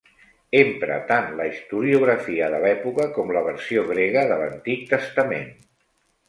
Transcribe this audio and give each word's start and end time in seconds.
Empra 0.59 0.95
tant 1.11 1.27
la 1.41 1.45
historiografia 1.49 2.47
de 2.53 2.61
l’època 2.63 3.05
com 3.19 3.35
la 3.37 3.45
versió 3.49 3.85
grega 3.93 4.25
de 4.33 4.41
l’Antic 4.43 4.89
Testament. 4.97 5.47